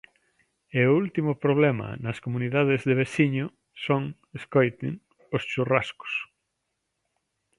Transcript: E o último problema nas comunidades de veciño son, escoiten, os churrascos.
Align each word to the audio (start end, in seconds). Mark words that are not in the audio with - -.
E 0.79 0.81
o 0.91 0.95
último 1.03 1.31
problema 1.45 1.87
nas 2.03 2.17
comunidades 2.25 2.81
de 2.87 2.93
veciño 3.01 3.45
son, 3.85 4.03
escoiten, 4.39 4.93
os 5.35 5.41
churrascos. 5.51 6.13